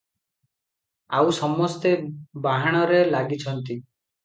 [1.17, 1.93] ଆଉ ସମସ୍ତେ
[2.49, 3.81] ବାହାଣରେ ଲାଗିଛନ୍ତି।